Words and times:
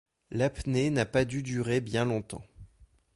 L’apnée 0.31 0.89
n’a 0.89 1.05
pas 1.05 1.25
dû 1.25 1.43
durer 1.43 1.79
bien 1.79 2.05
longtemps. 2.05 2.43